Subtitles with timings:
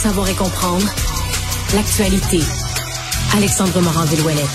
[0.00, 0.86] savoir et comprendre
[1.74, 2.40] l'actualité.
[3.36, 4.48] Alexandre Morand-Villouellette.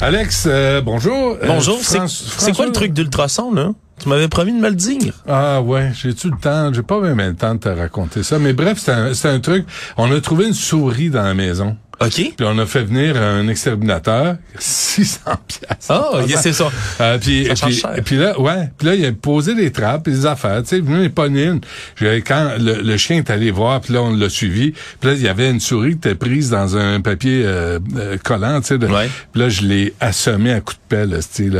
[0.00, 1.36] Alex, euh, bonjour.
[1.40, 1.78] Euh, Bonjour.
[1.80, 3.70] C'est quoi le truc d'ultrason, là?
[4.02, 5.14] Tu m'avais promis de me le dire.
[5.28, 6.72] Ah ouais, j'ai-tu le temps?
[6.72, 8.40] J'ai pas même le temps de te raconter ça.
[8.40, 9.64] Mais bref, c'est un, c'est un truc.
[9.96, 11.76] On a trouvé une souris dans la maison.
[12.00, 12.12] OK.
[12.14, 15.76] Puis on a fait venir un exterminateur, 600 piastres.
[15.88, 16.68] Ah, ok, c'est ça.
[17.00, 20.10] Euh, puis, Ça puis, puis là, ouais, puis là, il a posé des trappes et
[20.10, 21.60] des affaires, tu sais, venu les.
[21.96, 25.16] J'ai- Quand le, le chien est allé voir, puis là, on l'a suivi, puis là,
[25.16, 28.68] il y avait une souris qui était prise dans un papier euh, euh, collant, tu
[28.68, 28.78] sais.
[28.78, 29.08] de- Ouais.
[29.32, 31.50] Puis là, je l'ai assommé à coups de pelle, tu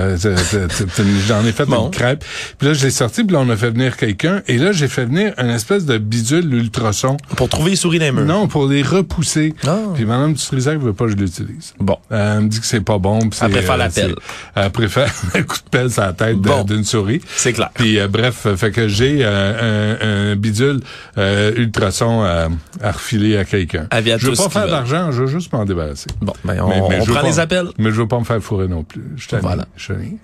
[1.26, 1.86] J'en ai fait Bon.
[1.86, 2.24] une crêpe.
[2.58, 4.88] Puis là, je l'ai sorti, puis là, on a fait venir quelqu'un, et là, j'ai
[4.88, 7.16] fait venir une espèce de bidule ultrason.
[7.36, 8.24] Pour trouver les souris dans les murs.
[8.24, 9.54] Non, pour les repousser.
[9.94, 11.74] Puis Mme Dutrisac veut pas que je l'utilise.
[11.78, 11.96] Bon.
[12.12, 13.18] Euh, elle me dit que c'est pas bon.
[13.40, 14.14] Elle préfère la c'est- pelle.
[14.54, 16.64] Elle préfère un coup de pelle sur la tête Bon.
[16.64, 17.20] d'une souris.
[17.36, 17.70] C'est clair.
[17.74, 20.80] Puis euh, bref, euh, fait que j'ai euh, un, un bidule
[21.18, 22.48] euh, ultrason à,
[22.82, 23.86] à refiler à quelqu'un.
[23.92, 26.08] Je veux pas faire d'argent, je veux juste m'en débarrasser.
[26.20, 27.68] Bon, ben, on, Mais- mais on prend pas- les appels.
[27.78, 29.02] Mais je veux pas me faire fourrer non plus.
[29.16, 29.66] Je Voilà.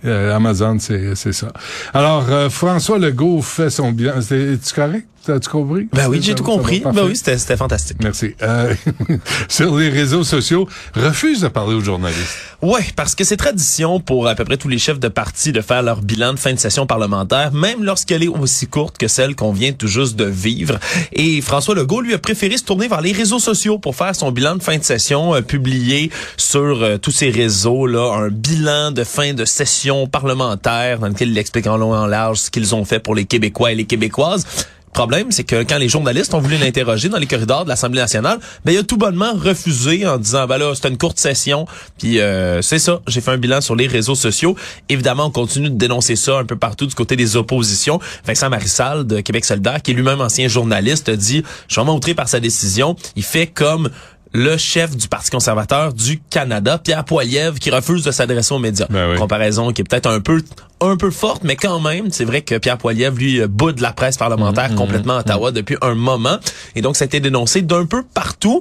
[0.05, 1.53] Euh, Amazon, c'est ça.
[1.95, 4.15] Alors, euh, François Legault fait son bilan.
[4.21, 5.07] C'est- Es-tu correct?
[5.29, 5.89] As-tu compris?
[5.93, 6.81] Ben oui, j'ai tout compris.
[6.81, 7.99] Ben oui, c'était c'était fantastique.
[8.03, 8.35] Merci.
[8.43, 8.75] Euh,
[9.49, 12.37] sur les réseaux sociaux, refuse de parler aux journalistes.
[12.61, 15.61] Ouais, parce que c'est tradition pour à peu près tous les chefs de parti de
[15.61, 19.37] faire leur bilan de fin de session parlementaire, même lorsqu'elle est aussi courte que celle
[19.37, 20.79] qu'on vient tout juste de vivre.
[21.13, 24.33] Et François Legault, lui, a préféré se tourner vers les réseaux sociaux pour faire son
[24.33, 28.91] bilan de fin de session, euh, publié sur euh, tous ces réseaux, là, un bilan
[28.91, 32.51] de fin de session parlementaire dans lequel il explique en long et en large ce
[32.51, 34.47] qu'ils ont fait pour les Québécois et les Québécoises.
[34.93, 38.39] Problème, c'est que quand les journalistes ont voulu l'interroger dans les corridors de l'Assemblée nationale,
[38.65, 41.67] ben il a tout bonnement refusé en disant ben là c'était une courte session,
[41.99, 44.55] puis euh, c'est ça, j'ai fait un bilan sur les réseaux sociaux.
[44.91, 48.01] Évidemment, on continue de dénoncer ça un peu partout du côté des oppositions.
[48.27, 52.13] Vincent Marissal de Québec solidaire, qui est lui-même ancien journaliste, dit je suis vraiment outré
[52.13, 52.95] par sa décision.
[53.17, 53.89] Il fait comme
[54.35, 58.87] le chef du Parti conservateur du Canada, Pierre Poilievre, qui refuse de s'adresser aux médias.
[58.89, 59.19] Ben oui.
[59.19, 60.43] Comparaison qui est peut-être un peu
[60.81, 63.93] un peu forte, mais quand même, c'est vrai que Pierre Poilievre, lui, euh, boude la
[63.93, 64.75] presse parlementaire Mm-hmm.
[64.75, 66.39] complètement à Ottawa depuis un moment.
[66.75, 68.61] Et donc, ça a été dénoncé d'un peu partout.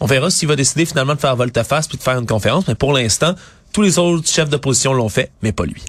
[0.00, 2.66] On verra s'il va décider finalement de faire volte-face puis de faire une conférence.
[2.66, 3.34] Mais pour l'instant,
[3.72, 5.82] tous les autres chefs d'opposition l'ont fait, mais pas lui.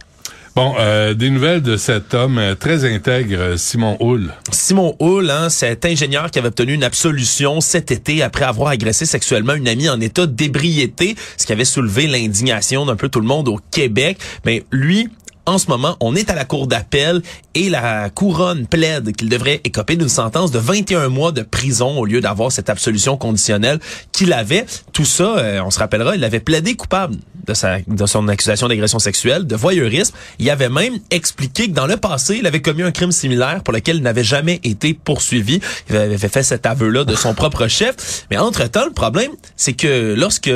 [0.55, 4.31] Bon, euh, des nouvelles de cet homme euh, très intègre, euh, Simon Hull.
[4.51, 9.07] Simon Hull, hein, cet ingénieur qui avait obtenu une absolution cet été après avoir agressé
[9.07, 13.25] sexuellement une amie en état d'ébriété, ce qui avait soulevé l'indignation d'un peu tout le
[13.25, 14.19] monde au Québec.
[14.45, 15.09] Mais lui,
[15.45, 17.21] en ce moment, on est à la cour d'appel
[17.53, 22.05] et la couronne plaide qu'il devrait écoper d'une sentence de 21 mois de prison au
[22.05, 23.79] lieu d'avoir cette absolution conditionnelle
[24.11, 24.65] qu'il avait.
[24.93, 27.15] Tout ça, euh, on se rappellera, il avait plaidé coupable
[27.45, 30.15] de, sa, de son accusation d'agression sexuelle, de voyeurisme.
[30.39, 33.73] Il avait même expliqué que dans le passé, il avait commis un crime similaire pour
[33.73, 35.59] lequel il n'avait jamais été poursuivi.
[35.89, 38.25] Il avait fait cet aveu-là de son propre chef.
[38.31, 40.49] Mais entre-temps, le problème, c'est que lorsque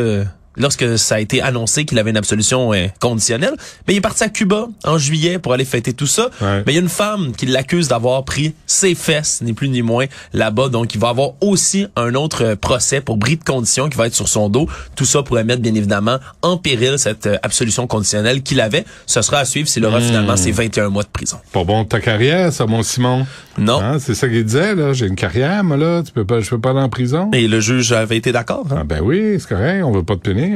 [0.58, 3.56] lorsque ça a été annoncé qu'il avait une absolution euh, conditionnelle,
[3.88, 6.30] mais il est parti à Cuba en juillet pour aller fêter tout ça.
[6.42, 6.64] Ouais.
[6.66, 9.82] Mais il y a une femme qui l'accuse d'avoir pris ses fesses, ni plus ni
[9.82, 10.70] moins, là-bas.
[10.70, 14.08] Donc, il va avoir aussi un autre euh, procès pour bris de condition qui va
[14.08, 14.68] être sur son dos.
[14.96, 18.86] Tout ça pourrait mettre, bien évidemment, en péril cette euh, absolution conditionnelle qu'il avait.
[19.06, 21.38] Ce sera à suivre s'il aura finalement ses 21 mois de prison.
[21.52, 23.26] Pas bon de ta carrière, ça, mon Simon.
[23.58, 23.80] Non.
[23.82, 24.94] Hein, c'est ça qu'il disait, là.
[24.94, 26.04] J'ai une carrière, moi, là.
[26.04, 27.30] Tu peux pas, je peux pas aller en prison.
[27.34, 28.66] Et le juge avait été d'accord.
[28.72, 28.78] hein?
[28.82, 30.47] Ah ben oui, c'est correct, on veut pas te punir.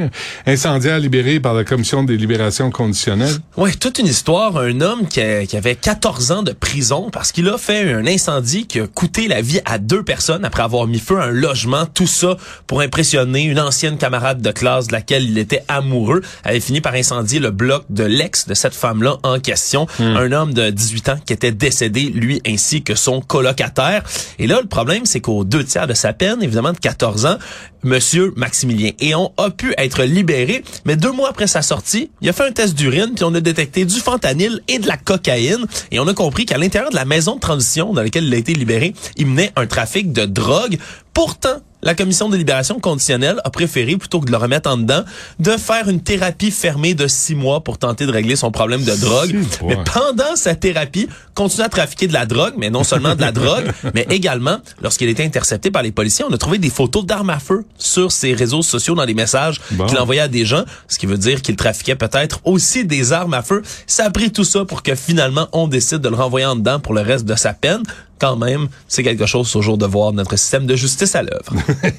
[0.46, 3.36] Incendiaire libéré par la Commission des libérations conditionnelles.
[3.56, 4.56] Ouais, toute une histoire.
[4.56, 8.06] Un homme qui, a- qui avait 14 ans de prison parce qu'il a fait un
[8.06, 11.30] incendie qui a coûté la vie à deux personnes après avoir mis feu à un
[11.30, 11.86] logement.
[11.86, 12.36] Tout ça
[12.66, 16.22] pour impressionner une ancienne camarade de classe de laquelle il était amoureux.
[16.44, 19.86] Elle avait fini par incendier le bloc de l'ex de cette femme-là en question.
[19.98, 24.02] Un homme de 18 ans qui était décédé, lui ainsi que son colocataire.
[24.38, 27.36] Et là, le problème, c'est qu'aux deux tiers de sa peine, évidemment de 14 ans,
[27.84, 32.32] Monsieur Maximilien Éon a pu être libéré, mais deux mois après sa sortie, il a
[32.32, 35.98] fait un test d'urine, puis on a détecté du fentanyl et de la cocaïne, et
[35.98, 38.54] on a compris qu'à l'intérieur de la maison de transition dans laquelle il a été
[38.54, 40.78] libéré, il menait un trafic de drogue.
[41.12, 45.02] Pourtant, la commission de libération conditionnelle a préféré, plutôt que de le remettre en dedans,
[45.40, 48.94] de faire une thérapie fermée de six mois pour tenter de régler son problème de
[48.94, 49.36] drogue.
[49.66, 53.32] Mais pendant sa thérapie, continue à trafiquer de la drogue, mais non seulement de la
[53.32, 57.30] drogue, mais également, lorsqu'il était intercepté par les policiers, on a trouvé des photos d'armes
[57.30, 59.86] à feu sur ses réseaux sociaux dans les messages Bon.
[59.86, 63.34] qu'il envoyait à des gens, ce qui veut dire qu'il trafiquait peut-être aussi des armes
[63.34, 63.62] à feu.
[63.86, 66.78] Ça a pris tout ça pour que finalement on décide de le renvoyer en dedans
[66.80, 67.82] pour le reste de sa peine.
[68.22, 71.52] Quand même, c'est quelque chose toujours de voir notre système de justice à l'œuvre.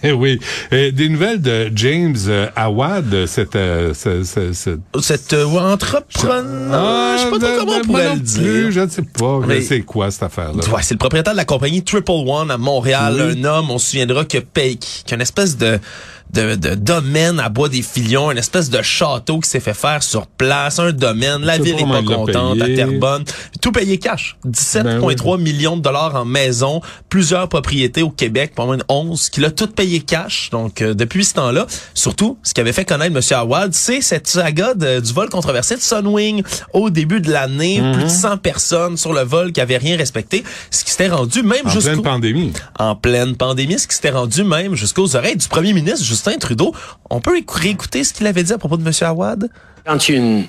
[0.18, 0.40] oui.
[0.72, 3.58] Et des nouvelles de James euh, Awad, cette...
[3.58, 8.22] Euh, cette, cette, cette euh, entrepreneur, ah, je sais pas trop comment on pourrait le
[8.22, 8.72] dire.
[8.72, 9.40] je ne sais pas.
[9.62, 10.64] C'est quoi cette affaire-là?
[10.74, 13.92] Ouais, c'est le propriétaire de la compagnie Triple One à Montréal, un homme, on se
[13.92, 15.78] souviendra, que paye, qui a une espèce de
[16.34, 20.02] de, de domaine à Bois des Filions, une espèce de château qui s'est fait faire
[20.02, 23.24] sur place, un domaine, la ville est pas contente, à Terrebonne,
[23.62, 28.66] tout payé cash, 17,3 ben millions de dollars en maison, plusieurs propriétés au Québec, pas
[28.66, 30.50] moins de 11, qu'il a tout payé cash.
[30.52, 33.22] Donc euh, depuis ce temps-là, surtout ce qui avait fait connaître M.
[33.38, 36.44] Awad, c'est cette saga du vol controversé de Sunwing
[36.74, 37.94] au début de l'année, mhm.
[37.94, 41.44] plus de 100 personnes sur le vol qui avaient rien respecté, ce qui s'était rendu
[41.44, 42.54] même jusqu'au en pleine pandémie.
[42.80, 46.04] En pleine pandémie, ce qui s'était rendu même jusqu'aux oreilles du premier ministre
[46.40, 46.74] Trudeau.
[47.10, 48.92] On peut réécouter ce qu'il avait dit à propos de M.
[49.02, 49.50] Awad?
[49.86, 50.46] Quand une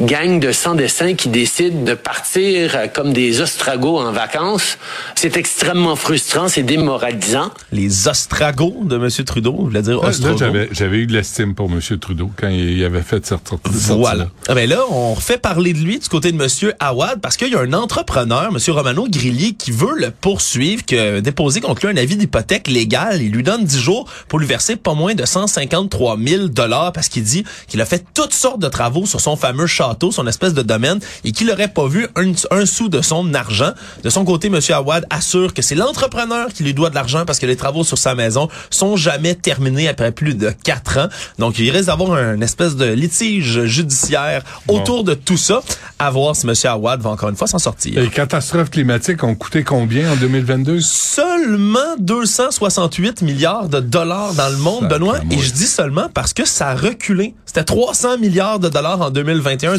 [0.00, 4.76] gang de sans-dessins qui décident de partir euh, comme des ostragos en vacances.
[5.14, 7.50] C'est extrêmement frustrant, c'est démoralisant.
[7.70, 9.08] Les ostragos de M.
[9.24, 10.38] Trudeau, je voulais dire ostragos.
[10.72, 11.80] J'avais eu de l'estime pour M.
[11.98, 13.70] Trudeau quand il avait fait cette sortie.
[13.90, 14.30] Voilà.
[14.48, 16.72] Ah ben là, on refait parler de lui du côté de M.
[16.80, 18.58] Awad parce qu'il y a un entrepreneur, M.
[18.74, 23.22] Romano Grilly, qui veut le poursuivre, qui a déposé contre lui un avis d'hypothèque légal.
[23.22, 27.08] Il lui donne 10 jours pour lui verser pas moins de 153 000 dollars parce
[27.08, 30.54] qu'il dit qu'il a fait toutes sortes de travaux sur son fameux château son espèce
[30.54, 33.72] de domaine, et qu'il n'aurait pas vu un, sou de son argent.
[34.02, 34.58] De son côté, M.
[34.70, 37.98] Awad assure que c'est l'entrepreneur qui lui doit de l'argent parce que les travaux sur
[37.98, 41.08] sa maison sont jamais terminés après plus de quatre ans.
[41.38, 45.62] Donc, il risque d'avoir un espèce de litige judiciaire autour de tout ça.
[45.98, 46.54] À voir si M.
[46.64, 48.00] Awad va encore une fois s'en sortir.
[48.00, 50.80] Les catastrophes climatiques ont coûté combien en 2022?
[50.80, 55.18] Seulement 268 milliards de dollars dans le monde, Benoît.
[55.30, 57.34] Et je dis seulement parce que ça a reculé.
[57.46, 59.73] C'était 300 milliards de dollars en 2021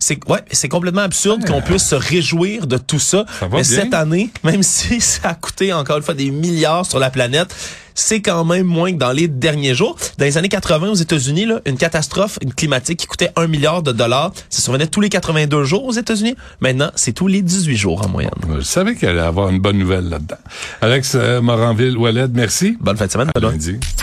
[0.00, 3.24] c'est ouais, c'est complètement absurde qu'on puisse se réjouir de tout ça.
[3.52, 7.10] Mais cette année, même si ça a coûté encore une fois des milliards sur la
[7.10, 7.54] planète,
[7.98, 9.96] c'est quand même moins que dans les derniers jours.
[10.18, 13.92] Dans les années 80 aux États-Unis, une catastrophe une climatique qui coûtait un milliard de
[13.92, 16.36] dollars, ça survenait tous les 82 jours aux États-Unis.
[16.60, 18.30] Maintenant, c'est tous les 18 jours en moyenne.
[18.56, 20.36] Je savais qu'il allait avoir une bonne nouvelle là-dedans.
[20.80, 22.76] Alex euh, Moranville-Ouellette, merci.
[22.80, 23.30] Bonne fin de semaine.